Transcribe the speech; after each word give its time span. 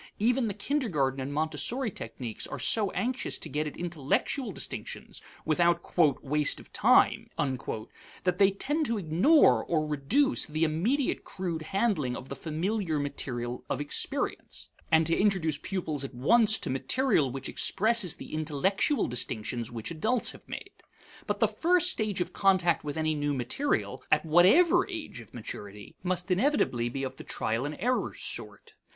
Even 0.17 0.47
the 0.47 0.55
kindergarten 0.55 1.19
and 1.19 1.31
Montessori 1.31 1.91
techniques 1.91 2.47
are 2.47 2.57
so 2.57 2.89
anxious 2.89 3.37
to 3.37 3.47
get 3.47 3.67
at 3.67 3.77
intellectual 3.77 4.51
distinctions, 4.51 5.21
without 5.45 5.95
"waste 6.23 6.59
of 6.59 6.73
time," 6.73 7.29
that 7.37 8.39
they 8.39 8.49
tend 8.49 8.87
to 8.87 8.97
ignore 8.97 9.63
or 9.63 9.85
reduce 9.85 10.47
the 10.47 10.63
immediate 10.63 11.23
crude 11.23 11.61
handling 11.61 12.15
of 12.17 12.29
the 12.29 12.35
familiar 12.35 12.97
material 12.97 13.63
of 13.69 13.79
experience, 13.79 14.69
and 14.91 15.05
to 15.05 15.15
introduce 15.15 15.59
pupils 15.59 16.03
at 16.03 16.15
once 16.15 16.57
to 16.57 16.71
material 16.71 17.29
which 17.29 17.47
expresses 17.47 18.15
the 18.15 18.33
intellectual 18.33 19.05
distinctions 19.05 19.69
which 19.71 19.91
adults 19.91 20.31
have 20.31 20.47
made. 20.49 20.71
But 21.27 21.39
the 21.39 21.47
first 21.47 21.91
stage 21.91 22.21
of 22.21 22.33
contact 22.33 22.83
with 22.83 22.97
any 22.97 23.13
new 23.13 23.35
material, 23.35 24.01
at 24.09 24.25
whatever 24.25 24.89
age 24.89 25.19
of 25.19 25.31
maturity, 25.31 25.95
must 26.01 26.31
inevitably 26.31 26.89
be 26.89 27.03
of 27.03 27.17
the 27.17 27.23
trial 27.23 27.67
and 27.67 27.77
error 27.77 28.15
sort. 28.15 28.73